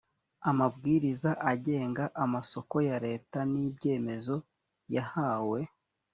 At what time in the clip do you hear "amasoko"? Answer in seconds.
2.23-2.75